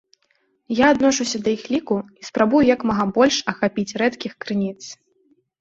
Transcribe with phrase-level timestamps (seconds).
[0.77, 4.79] Я адношуся да іх ліку, і спрабую як мага больш ахапіць рэдкіх крыніц.